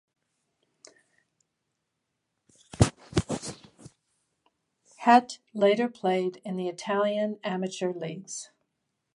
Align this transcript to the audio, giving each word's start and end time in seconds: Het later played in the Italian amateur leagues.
Het 5.01 5.37
later 5.53 5.87
played 5.89 6.37
in 6.37 6.57
the 6.57 6.67
Italian 6.67 7.37
amateur 7.43 7.93
leagues. 7.93 8.49